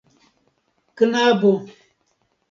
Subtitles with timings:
[0.95, 1.51] knabo